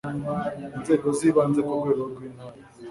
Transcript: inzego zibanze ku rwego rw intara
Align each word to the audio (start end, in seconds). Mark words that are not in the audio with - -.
inzego 0.77 1.07
zibanze 1.17 1.59
ku 1.67 1.71
rwego 1.79 2.03
rw 2.11 2.19
intara 2.27 2.57